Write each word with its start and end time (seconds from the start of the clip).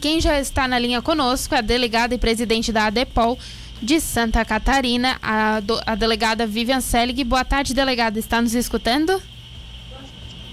Quem 0.00 0.20
já 0.20 0.38
está 0.38 0.68
na 0.68 0.78
linha 0.78 1.02
conosco 1.02 1.56
é 1.56 1.58
a 1.58 1.60
delegada 1.60 2.14
e 2.14 2.18
presidente 2.18 2.70
da 2.70 2.84
ADEPOL 2.84 3.36
de 3.82 4.00
Santa 4.00 4.44
Catarina, 4.44 5.18
a, 5.20 5.58
do, 5.58 5.76
a 5.84 5.96
delegada 5.96 6.46
Vivian 6.46 6.80
Selig. 6.80 7.24
Boa 7.24 7.44
tarde, 7.44 7.74
delegada. 7.74 8.16
Está 8.16 8.40
nos 8.40 8.54
escutando? 8.54 9.20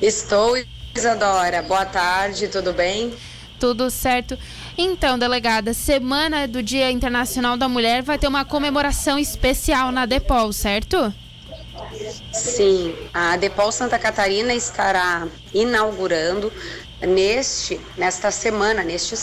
Estou, 0.02 0.58
Isadora. 0.96 1.62
Boa 1.62 1.86
tarde, 1.86 2.48
tudo 2.48 2.74
bem? 2.74 3.14
Tudo 3.60 3.92
certo. 3.92 4.36
Então, 4.76 5.20
delegada, 5.20 5.76
semana 5.76 6.48
do 6.48 6.64
Dia 6.64 6.90
Internacional 6.90 7.56
da 7.56 7.70
Mulher 7.70 8.02
vai 8.02 8.18
ter 8.18 8.28
uma 8.28 8.46
comemoração 8.46 9.20
especial 9.20 9.92
na 9.92 10.02
ADEPOL, 10.02 10.52
certo? 10.54 11.14
Sim, 12.32 12.96
a 13.14 13.34
ADEPOL 13.34 13.72
Santa 13.72 13.98
Catarina 13.98 14.54
estará 14.54 15.28
inaugurando 15.54 16.52
neste, 17.02 17.80
nesta 17.98 18.32
semana, 18.32 18.84
neste 18.84 19.16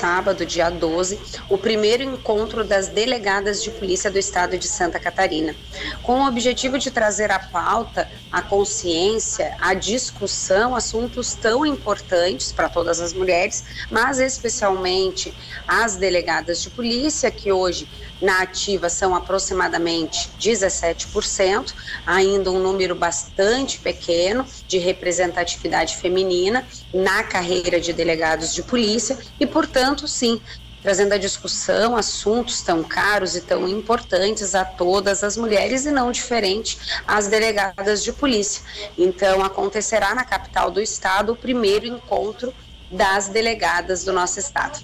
sábado, 0.00 0.46
dia 0.46 0.70
12, 0.70 1.20
o 1.50 1.58
primeiro 1.58 2.02
encontro 2.02 2.64
das 2.64 2.88
delegadas 2.88 3.62
de 3.62 3.70
polícia 3.70 4.10
do 4.10 4.18
estado 4.18 4.56
de 4.56 4.66
Santa 4.66 4.98
Catarina, 4.98 5.54
com 6.02 6.22
o 6.22 6.26
objetivo 6.26 6.78
de 6.78 6.90
trazer 6.90 7.30
à 7.30 7.38
pauta 7.38 8.08
a 8.32 8.40
consciência, 8.40 9.54
a 9.60 9.74
discussão, 9.74 10.74
assuntos 10.74 11.34
tão 11.34 11.66
importantes 11.66 12.50
para 12.50 12.70
todas 12.70 12.98
as 12.98 13.12
mulheres, 13.12 13.62
mas 13.90 14.18
especialmente 14.18 15.34
as 15.68 15.96
delegadas 15.96 16.62
de 16.62 16.70
polícia, 16.70 17.30
que 17.30 17.52
hoje 17.52 17.86
na 18.20 18.42
ativa 18.42 18.88
são 18.88 19.14
aproximadamente 19.14 20.30
17%, 20.38 21.74
ainda 22.06 22.50
um 22.50 22.58
número 22.58 22.94
bastante 22.94 23.78
pequeno 23.78 24.46
de 24.68 24.78
representatividade 24.78 25.96
feminina 25.96 26.66
na 26.92 27.22
carreira 27.22 27.80
de 27.80 27.92
delegados 27.92 28.54
de 28.54 28.62
polícia 28.62 29.18
e, 29.38 29.46
portanto, 29.46 29.89
sim, 30.06 30.40
trazendo 30.82 31.12
a 31.12 31.18
discussão 31.18 31.96
assuntos 31.96 32.62
tão 32.62 32.82
caros 32.82 33.36
e 33.36 33.40
tão 33.40 33.68
importantes 33.68 34.54
a 34.54 34.64
todas 34.64 35.22
as 35.22 35.36
mulheres 35.36 35.84
e 35.86 35.90
não 35.90 36.10
diferente 36.10 36.78
às 37.06 37.28
delegadas 37.28 38.02
de 38.02 38.12
polícia. 38.12 38.62
Então, 38.96 39.44
acontecerá 39.44 40.14
na 40.14 40.24
capital 40.24 40.70
do 40.70 40.80
estado 40.80 41.32
o 41.32 41.36
primeiro 41.36 41.86
encontro 41.86 42.52
das 42.90 43.28
delegadas 43.28 44.04
do 44.04 44.12
nosso 44.12 44.38
estado. 44.38 44.80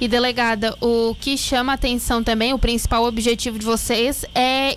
E 0.00 0.06
delegada, 0.06 0.76
o 0.80 1.14
que 1.18 1.38
chama 1.38 1.72
atenção 1.72 2.22
também, 2.22 2.52
o 2.52 2.58
principal 2.58 3.04
objetivo 3.04 3.58
de 3.58 3.64
vocês 3.64 4.24
é 4.34 4.74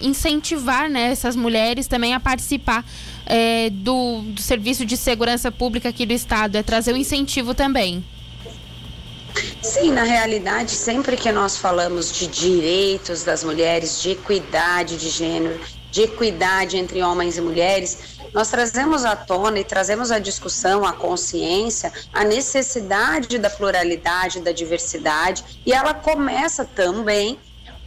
incentivar 0.00 0.88
né, 0.88 1.12
essas 1.12 1.36
mulheres 1.36 1.86
também 1.86 2.14
a 2.14 2.20
participar 2.20 2.84
é, 3.26 3.68
do, 3.70 4.22
do 4.22 4.40
serviço 4.40 4.84
de 4.86 4.96
segurança 4.96 5.52
pública 5.52 5.90
aqui 5.90 6.06
do 6.06 6.12
estado, 6.12 6.56
é 6.56 6.62
trazer 6.62 6.92
o 6.92 6.94
um 6.94 6.98
incentivo 6.98 7.54
também. 7.54 8.02
Sim, 9.62 9.92
na 9.92 10.02
realidade, 10.02 10.72
sempre 10.72 11.16
que 11.16 11.30
nós 11.30 11.56
falamos 11.56 12.12
de 12.12 12.26
direitos 12.26 13.22
das 13.22 13.44
mulheres, 13.44 14.02
de 14.02 14.10
equidade 14.10 14.96
de 14.96 15.08
gênero, 15.08 15.60
de 15.88 16.02
equidade 16.02 16.76
entre 16.76 17.00
homens 17.00 17.38
e 17.38 17.40
mulheres, 17.40 18.18
nós 18.34 18.50
trazemos 18.50 19.04
à 19.04 19.14
tona 19.14 19.60
e 19.60 19.64
trazemos 19.64 20.10
à 20.10 20.18
discussão, 20.18 20.84
à 20.84 20.92
consciência, 20.92 21.92
a 22.12 22.24
necessidade 22.24 23.38
da 23.38 23.48
pluralidade, 23.48 24.40
da 24.40 24.50
diversidade, 24.50 25.44
e 25.64 25.72
ela 25.72 25.94
começa 25.94 26.64
também 26.64 27.38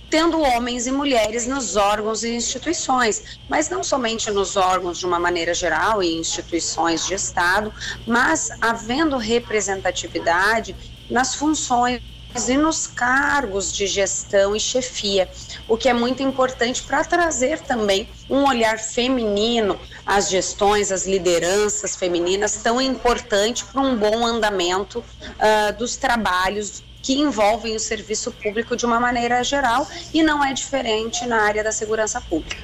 tendo 0.09 0.40
homens 0.40 0.88
e 0.88 0.92
mulheres 0.92 1.46
nos 1.46 1.76
órgãos 1.76 2.23
e 2.23 2.30
instituições, 2.30 3.40
mas 3.50 3.70
não 3.70 3.84
somente 3.84 4.31
nos 4.31 4.56
órgãos 4.56 5.00
de 5.00 5.06
uma 5.06 5.20
maneira 5.20 5.53
geral 5.53 6.02
e 6.02 6.16
instituições 6.16 7.06
de 7.06 7.16
Estado, 7.16 7.73
mas 8.08 8.50
havendo 8.62 9.18
representatividade 9.18 10.95
nas 11.09 11.36
funções 11.36 12.02
e 12.48 12.58
nos 12.58 12.86
cargos 12.86 13.72
de 13.72 13.88
gestão 13.88 14.56
e 14.56 14.59
chefia, 14.59 15.30
o 15.70 15.78
que 15.78 15.88
é 15.88 15.94
muito 15.94 16.22
importante 16.22 16.84
para 16.84 17.03
trazer 17.03 17.59
também 17.62 18.09
um 18.30 18.44
olhar 18.45 18.78
feminino 18.78 19.80
às 20.06 20.30
gestões, 20.30 20.91
às 20.91 21.07
lideranças 21.07 21.96
femininas, 21.96 22.57
tão 22.57 22.81
importante 22.81 23.63
para 23.63 23.81
um 23.81 23.96
bom 23.96 24.25
andamento 24.25 25.00
uh, 25.00 25.78
dos 25.78 25.96
trabalhos 25.96 26.84
que 27.02 27.13
envolvem 27.13 27.75
o 27.75 27.80
serviço 27.80 28.31
público 28.31 28.75
de 28.75 28.85
uma 28.85 29.00
maneira 29.00 29.44
geral 29.44 29.88
e 30.13 30.22
não 30.22 30.44
é 30.44 30.51
diferente 30.53 31.25
na 31.25 31.44
área 31.44 31.63
da 31.63 31.72
segurança 31.72 32.19
pública. 32.19 32.57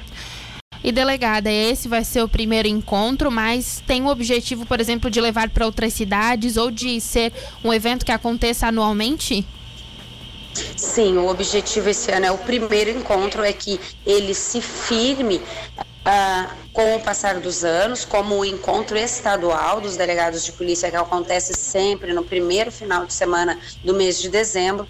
E 0.84 0.90
delegada, 0.90 1.50
esse 1.50 1.86
vai 1.86 2.04
ser 2.04 2.22
o 2.22 2.28
primeiro 2.28 2.66
encontro, 2.66 3.30
mas 3.30 3.82
tem 3.86 4.02
o 4.02 4.08
objetivo, 4.08 4.66
por 4.66 4.80
exemplo, 4.80 5.08
de 5.10 5.20
levar 5.20 5.48
para 5.50 5.64
outras 5.64 5.92
cidades 5.92 6.56
ou 6.56 6.70
de 6.70 7.00
ser 7.00 7.32
um 7.62 7.72
evento 7.72 8.04
que 8.04 8.10
aconteça 8.10 8.66
anualmente? 8.66 9.46
Sim, 10.76 11.16
o 11.18 11.28
objetivo 11.28 11.88
esse 11.88 12.10
ano 12.10 12.26
é 12.26 12.30
o 12.30 12.38
primeiro 12.38 12.90
encontro, 12.90 13.42
é 13.42 13.52
que 13.52 13.80
ele 14.04 14.34
se 14.34 14.60
firme 14.60 15.36
uh, 15.36 16.71
com 16.72 16.96
o 16.96 17.00
passar 17.00 17.38
dos 17.38 17.64
anos, 17.64 18.04
como 18.04 18.38
o 18.38 18.44
encontro 18.44 18.96
estadual 18.96 19.80
dos 19.80 19.96
delegados 19.96 20.44
de 20.44 20.52
polícia 20.52 20.90
que 20.90 20.96
acontece 20.96 21.52
sempre 21.52 22.12
no 22.12 22.24
primeiro 22.24 22.72
final 22.72 23.04
de 23.04 23.12
semana 23.12 23.58
do 23.84 23.94
mês 23.94 24.20
de 24.20 24.28
dezembro 24.28 24.88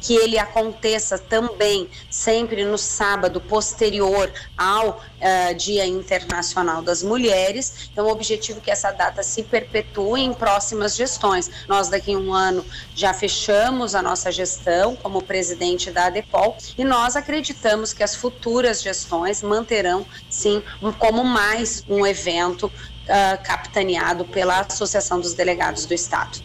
que 0.00 0.14
ele 0.14 0.38
aconteça 0.38 1.18
também 1.18 1.88
sempre 2.10 2.64
no 2.64 2.76
sábado 2.76 3.40
posterior 3.40 4.30
ao 4.56 4.90
uh, 4.90 5.54
Dia 5.56 5.86
Internacional 5.86 6.82
das 6.82 7.02
Mulheres. 7.02 7.88
Então, 7.90 8.06
o 8.06 8.10
objetivo 8.10 8.58
é 8.58 8.62
que 8.62 8.70
essa 8.70 8.90
data 8.92 9.22
se 9.22 9.42
perpetue 9.42 10.20
em 10.20 10.34
próximas 10.34 10.94
gestões. 10.94 11.50
Nós, 11.66 11.88
daqui 11.88 12.14
a 12.14 12.18
um 12.18 12.32
ano, 12.32 12.64
já 12.94 13.14
fechamos 13.14 13.94
a 13.94 14.02
nossa 14.02 14.30
gestão 14.30 14.94
como 14.96 15.22
presidente 15.22 15.90
da 15.90 16.06
ADEPOL 16.06 16.56
e 16.76 16.84
nós 16.84 17.16
acreditamos 17.16 17.92
que 17.92 18.02
as 18.02 18.14
futuras 18.14 18.82
gestões 18.82 19.42
manterão, 19.42 20.06
sim, 20.28 20.62
como 20.98 21.23
mais 21.24 21.84
um 21.88 22.06
evento 22.06 22.66
uh, 22.66 23.42
capitaneado 23.44 24.24
pela 24.24 24.60
Associação 24.60 25.20
dos 25.20 25.34
Delegados 25.34 25.86
do 25.86 25.94
Estado. 25.94 26.38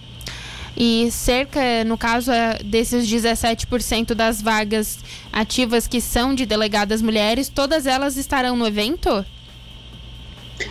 E 0.77 1.11
cerca, 1.11 1.83
no 1.85 1.97
caso 1.97 2.31
é 2.31 2.59
desses 2.63 3.05
17% 3.05 4.13
das 4.13 4.41
vagas 4.41 4.99
ativas 5.31 5.87
que 5.87 5.99
são 5.99 6.33
de 6.33 6.45
delegadas 6.45 7.01
mulheres, 7.01 7.49
todas 7.49 7.85
elas 7.85 8.15
estarão 8.15 8.55
no 8.55 8.65
evento? 8.65 9.25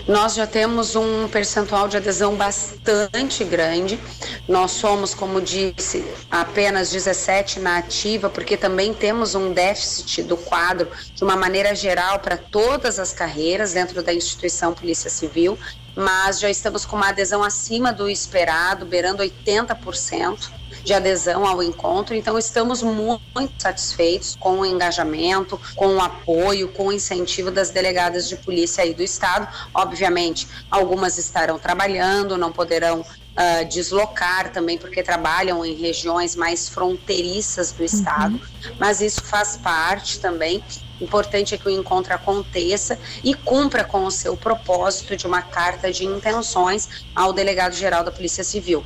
Nós 0.06 0.34
já 0.34 0.46
temos 0.46 0.96
um 0.96 1.28
percentual 1.28 1.88
de 1.88 1.96
adesão 1.96 2.34
bastante 2.34 3.44
grande. 3.44 3.98
Nós 4.46 4.72
somos, 4.72 5.14
como 5.14 5.40
disse, 5.40 6.04
apenas 6.30 6.90
17 6.90 7.60
na 7.60 7.78
ativa, 7.78 8.28
porque 8.28 8.56
também 8.56 8.92
temos 8.92 9.34
um 9.34 9.52
déficit 9.52 10.22
do 10.22 10.36
quadro 10.36 10.88
de 11.14 11.24
uma 11.24 11.36
maneira 11.36 11.74
geral 11.74 12.18
para 12.18 12.36
todas 12.36 12.98
as 12.98 13.12
carreiras 13.12 13.72
dentro 13.72 14.02
da 14.02 14.12
instituição 14.12 14.72
Polícia 14.74 15.10
Civil 15.10 15.58
mas 16.00 16.38
já 16.38 16.48
estamos 16.48 16.86
com 16.86 16.94
uma 16.94 17.08
adesão 17.08 17.42
acima 17.42 17.92
do 17.92 18.08
esperado, 18.08 18.86
beirando 18.86 19.20
80% 19.20 20.57
de 20.84 20.92
adesão 20.92 21.46
ao 21.46 21.62
encontro. 21.62 22.14
Então, 22.14 22.38
estamos 22.38 22.82
muito 22.82 23.52
satisfeitos 23.58 24.36
com 24.38 24.60
o 24.60 24.66
engajamento, 24.66 25.60
com 25.74 25.96
o 25.96 26.00
apoio, 26.00 26.68
com 26.68 26.88
o 26.88 26.92
incentivo 26.92 27.50
das 27.50 27.70
delegadas 27.70 28.28
de 28.28 28.36
polícia 28.36 28.84
aí 28.84 28.94
do 28.94 29.02
Estado. 29.02 29.48
Obviamente, 29.74 30.48
algumas 30.70 31.18
estarão 31.18 31.58
trabalhando, 31.58 32.36
não 32.36 32.52
poderão 32.52 33.00
uh, 33.00 33.64
deslocar 33.68 34.52
também, 34.52 34.76
porque 34.76 35.02
trabalham 35.02 35.64
em 35.64 35.74
regiões 35.74 36.34
mais 36.34 36.68
fronteiriças 36.68 37.72
do 37.72 37.84
Estado, 37.84 38.34
uhum. 38.34 38.76
mas 38.78 39.00
isso 39.00 39.22
faz 39.22 39.56
parte 39.56 40.18
também 40.18 40.62
Importante 41.00 41.54
é 41.54 41.58
que 41.58 41.68
o 41.68 41.70
encontro 41.70 42.12
aconteça 42.12 42.98
e 43.22 43.34
cumpra 43.34 43.84
com 43.84 44.04
o 44.04 44.10
seu 44.10 44.36
propósito 44.36 45.16
de 45.16 45.26
uma 45.26 45.42
carta 45.42 45.92
de 45.92 46.04
intenções 46.04 46.88
ao 47.14 47.32
delegado-geral 47.32 48.04
da 48.04 48.10
Polícia 48.10 48.44
Civil. 48.44 48.84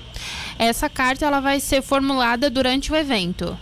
Essa 0.58 0.88
carta 0.88 1.26
ela 1.26 1.40
vai 1.40 1.60
ser 1.60 1.82
formulada 1.82 2.50
durante 2.50 2.92
o 2.92 2.96
evento. 2.96 3.58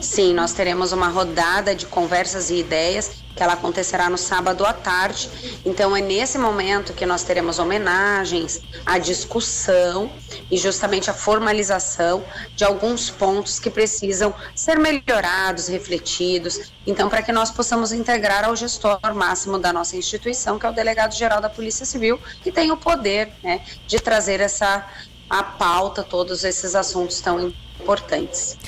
Sim, 0.00 0.34
nós 0.34 0.52
teremos 0.52 0.92
uma 0.92 1.08
rodada 1.08 1.74
de 1.74 1.86
conversas 1.86 2.50
e 2.50 2.56
ideias 2.56 3.22
que 3.34 3.42
ela 3.42 3.54
acontecerá 3.54 4.10
no 4.10 4.18
sábado 4.18 4.64
à 4.64 4.72
tarde. 4.72 5.30
Então 5.64 5.96
é 5.96 6.00
nesse 6.00 6.38
momento 6.38 6.92
que 6.92 7.06
nós 7.06 7.22
teremos 7.22 7.58
homenagens, 7.58 8.60
a 8.84 8.98
discussão 8.98 10.12
e 10.50 10.56
justamente 10.58 11.10
a 11.10 11.14
formalização 11.14 12.24
de 12.54 12.64
alguns 12.64 13.10
pontos 13.10 13.58
que 13.58 13.70
precisam 13.70 14.34
ser 14.54 14.78
melhorados, 14.78 15.68
refletidos. 15.68 16.72
Então 16.86 17.08
para 17.08 17.22
que 17.22 17.32
nós 17.32 17.50
possamos 17.50 17.92
integrar 17.92 18.44
ao 18.44 18.54
gestor 18.54 19.00
máximo 19.14 19.58
da 19.58 19.72
nossa 19.72 19.96
instituição, 19.96 20.58
que 20.58 20.66
é 20.66 20.68
o 20.68 20.74
delegado 20.74 21.14
geral 21.14 21.40
da 21.40 21.48
Polícia 21.48 21.86
Civil, 21.86 22.20
que 22.42 22.52
tem 22.52 22.70
o 22.70 22.76
poder, 22.76 23.32
né, 23.42 23.62
de 23.86 23.98
trazer 23.98 24.40
essa 24.40 24.86
a 25.30 25.42
pauta 25.42 26.02
todos 26.02 26.44
esses 26.44 26.74
assuntos 26.74 27.18
tão 27.22 27.54
importantes. 27.80 28.58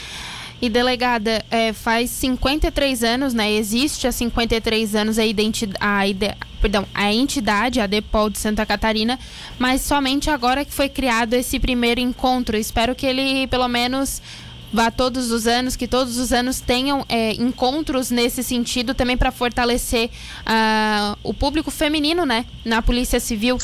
E 0.60 0.68
delegada, 0.68 1.44
é, 1.50 1.72
faz 1.72 2.10
53 2.10 3.04
anos, 3.04 3.34
né? 3.34 3.52
Existe 3.52 4.06
há 4.06 4.12
53 4.12 4.94
anos 4.94 5.18
a 5.18 5.26
identidade, 5.26 5.78
a, 5.80 6.02
perdão, 6.60 6.86
a 6.94 7.12
entidade, 7.12 7.80
a 7.80 7.86
Depol 7.86 8.30
de 8.30 8.38
Santa 8.38 8.64
Catarina, 8.64 9.18
mas 9.58 9.82
somente 9.82 10.30
agora 10.30 10.64
que 10.64 10.72
foi 10.72 10.88
criado 10.88 11.34
esse 11.34 11.60
primeiro 11.60 12.00
encontro. 12.00 12.56
Espero 12.56 12.94
que 12.94 13.04
ele, 13.04 13.46
pelo 13.48 13.68
menos, 13.68 14.22
vá 14.74 14.90
todos 14.90 15.30
os 15.30 15.46
anos, 15.46 15.76
que 15.76 15.86
todos 15.86 16.18
os 16.18 16.32
anos 16.32 16.60
tenham 16.60 17.06
é, 17.08 17.32
encontros 17.34 18.10
nesse 18.10 18.42
sentido 18.42 18.92
também 18.92 19.16
para 19.16 19.30
fortalecer 19.30 20.10
uh, 20.40 21.16
o 21.22 21.32
público 21.32 21.70
feminino, 21.70 22.26
né, 22.26 22.44
na 22.64 22.82
Polícia 22.82 23.20
Civil. 23.20 23.56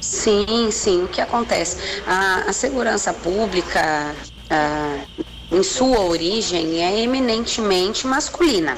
Sim, 0.00 0.70
sim. 0.70 1.02
O 1.02 1.08
que 1.08 1.20
acontece? 1.20 1.78
A, 2.06 2.44
a 2.48 2.52
segurança 2.52 3.12
pública, 3.12 4.14
uh, 4.44 5.24
em 5.50 5.62
sua 5.62 6.00
origem, 6.00 6.82
é 6.84 7.00
eminentemente 7.00 8.06
masculina. 8.06 8.76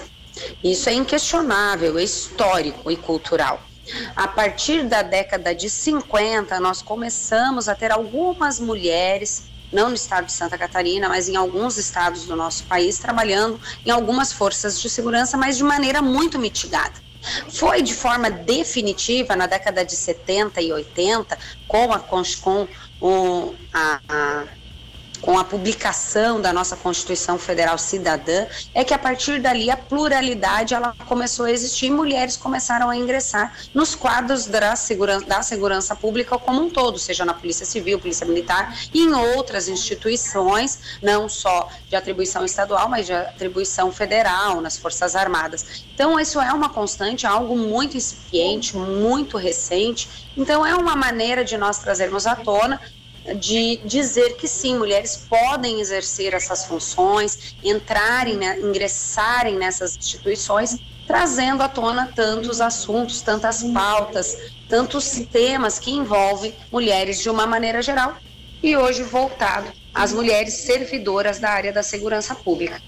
Isso 0.62 0.88
é 0.88 0.94
inquestionável, 0.94 1.98
é 1.98 2.04
histórico 2.04 2.90
e 2.90 2.96
cultural. 2.96 3.60
A 4.14 4.28
partir 4.28 4.84
da 4.84 5.02
década 5.02 5.54
de 5.54 5.70
50, 5.70 6.60
nós 6.60 6.82
começamos 6.82 7.68
a 7.68 7.74
ter 7.74 7.90
algumas 7.90 8.60
mulheres, 8.60 9.44
não 9.72 9.88
no 9.88 9.94
estado 9.94 10.26
de 10.26 10.32
Santa 10.32 10.58
Catarina, 10.58 11.08
mas 11.08 11.28
em 11.28 11.36
alguns 11.36 11.78
estados 11.78 12.24
do 12.24 12.36
nosso 12.36 12.64
país, 12.64 12.98
trabalhando 12.98 13.58
em 13.84 13.90
algumas 13.90 14.32
forças 14.32 14.80
de 14.80 14.90
segurança, 14.90 15.36
mas 15.36 15.56
de 15.56 15.64
maneira 15.64 16.02
muito 16.02 16.38
mitigada. 16.38 17.08
Foi 17.48 17.82
de 17.82 17.94
forma 17.94 18.30
definitiva 18.30 19.34
na 19.34 19.46
década 19.46 19.84
de 19.84 19.96
70 19.96 20.60
e 20.60 20.72
80, 20.72 21.36
com 21.66 21.92
a, 21.92 21.98
com 21.98 22.68
o, 23.00 23.54
a, 23.72 24.00
a 24.08 24.44
com 25.20 25.38
a 25.38 25.44
publicação 25.44 26.40
da 26.40 26.52
nossa 26.52 26.76
Constituição 26.76 27.38
Federal 27.38 27.78
Cidadã, 27.78 28.46
é 28.74 28.84
que 28.84 28.94
a 28.94 28.98
partir 28.98 29.40
dali 29.40 29.70
a 29.70 29.76
pluralidade 29.76 30.74
ela 30.74 30.94
começou 31.06 31.46
a 31.46 31.50
existir 31.50 31.86
e 31.86 31.90
mulheres 31.90 32.36
começaram 32.36 32.88
a 32.88 32.96
ingressar 32.96 33.52
nos 33.74 33.94
quadros 33.94 34.46
da 34.46 34.76
segurança, 34.76 35.26
da 35.26 35.42
segurança 35.42 35.96
pública 35.96 36.38
como 36.38 36.62
um 36.62 36.70
todo, 36.70 36.98
seja 36.98 37.24
na 37.24 37.34
Polícia 37.34 37.66
Civil, 37.66 37.98
Polícia 37.98 38.26
Militar 38.26 38.76
e 38.92 39.02
em 39.02 39.14
outras 39.14 39.68
instituições, 39.68 40.98
não 41.02 41.28
só 41.28 41.68
de 41.88 41.96
atribuição 41.96 42.44
estadual, 42.44 42.88
mas 42.88 43.06
de 43.06 43.12
atribuição 43.12 43.90
federal, 43.90 44.60
nas 44.60 44.76
Forças 44.76 45.16
Armadas. 45.16 45.84
Então, 45.94 46.18
isso 46.18 46.40
é 46.40 46.52
uma 46.52 46.68
constante, 46.68 47.26
algo 47.26 47.56
muito 47.56 47.96
incipiente, 47.96 48.76
muito 48.76 49.36
recente. 49.36 50.30
Então, 50.36 50.64
é 50.64 50.74
uma 50.74 50.94
maneira 50.94 51.44
de 51.44 51.56
nós 51.56 51.78
trazermos 51.78 52.26
à 52.26 52.36
tona 52.36 52.80
de 53.36 53.80
dizer 53.84 54.36
que 54.36 54.48
sim, 54.48 54.76
mulheres 54.76 55.26
podem 55.28 55.80
exercer 55.80 56.34
essas 56.34 56.64
funções, 56.64 57.54
entrarem, 57.62 58.36
né, 58.36 58.58
ingressarem 58.60 59.56
nessas 59.56 59.96
instituições, 59.96 60.78
trazendo 61.06 61.62
à 61.62 61.68
tona 61.68 62.12
tantos 62.14 62.60
assuntos, 62.60 63.22
tantas 63.22 63.62
pautas, 63.62 64.36
tantos 64.68 65.10
temas 65.32 65.78
que 65.78 65.90
envolvem 65.90 66.54
mulheres 66.70 67.20
de 67.20 67.30
uma 67.30 67.46
maneira 67.46 67.80
geral 67.80 68.16
e 68.62 68.76
hoje 68.76 69.02
voltado 69.02 69.72
às 69.94 70.12
mulheres 70.12 70.54
servidoras 70.54 71.38
da 71.38 71.50
área 71.50 71.72
da 71.72 71.82
segurança 71.82 72.34
pública. 72.34 72.80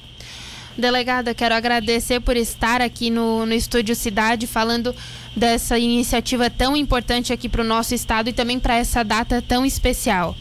Delegada, 0.76 1.34
quero 1.34 1.54
agradecer 1.54 2.20
por 2.20 2.36
estar 2.36 2.80
aqui 2.80 3.10
no, 3.10 3.44
no 3.44 3.52
Estúdio 3.52 3.94
Cidade 3.94 4.46
falando 4.46 4.94
dessa 5.36 5.78
iniciativa 5.78 6.48
tão 6.48 6.76
importante 6.76 7.32
aqui 7.32 7.48
para 7.48 7.62
o 7.62 7.64
nosso 7.64 7.94
estado 7.94 8.30
e 8.30 8.32
também 8.32 8.58
para 8.58 8.76
essa 8.76 9.02
data 9.02 9.42
tão 9.46 9.66
especial. 9.66 10.34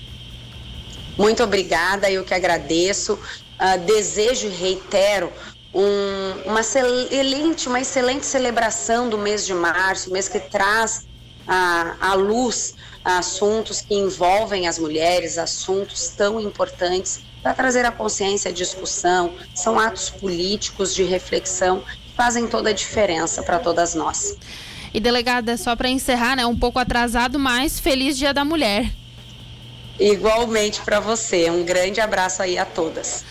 Muito 1.18 1.44
obrigada, 1.44 2.10
eu 2.10 2.24
que 2.24 2.34
agradeço. 2.34 3.14
Uh, 3.14 3.78
desejo 3.86 4.48
e 4.48 4.52
reitero 4.52 5.30
um, 5.74 6.50
uma 6.50 6.62
excelente, 6.62 7.68
uma 7.68 7.82
excelente 7.82 8.26
celebração 8.26 9.10
do 9.10 9.18
mês 9.18 9.46
de 9.46 9.54
março, 9.54 10.12
mês 10.12 10.30
que 10.30 10.40
traz 10.40 11.06
à, 11.46 11.96
à 12.00 12.14
luz 12.14 12.76
assuntos 13.04 13.82
que 13.82 13.96
envolvem 13.96 14.68
as 14.68 14.78
mulheres, 14.80 15.38
assuntos 15.38 16.10
tão 16.10 16.40
importantes 16.40 17.22
para 17.42 17.54
trazer 17.54 17.86
a 17.86 17.92
consciência, 17.92 18.52
a 18.52 18.54
discussão, 18.54 19.34
são 19.56 19.80
atos 19.80 20.10
políticos 20.10 20.94
de 20.94 21.04
reflexão 21.04 21.80
que 21.80 22.14
fazem 22.16 22.48
toda 22.48 22.70
a 22.70 22.74
diferença 22.74 23.42
para 23.44 23.60
todas 23.60 23.96
nós. 23.96 24.38
E 24.94 25.00
delegada, 25.00 25.56
só 25.56 25.76
para 25.76 25.90
encerrar, 25.90 26.36
né, 26.36 26.46
um 26.46 26.58
pouco 26.58 26.80
atrasado, 26.80 27.38
mas 27.40 27.80
feliz 27.80 28.18
Dia 28.18 28.34
da 28.34 28.44
Mulher. 28.44 28.92
Igualmente 30.00 30.82
para 30.82 31.00
você. 31.00 31.50
Um 31.52 31.64
grande 31.64 32.00
abraço 32.00 32.42
aí 32.42 32.58
a 32.58 32.66
todas. 32.66 33.26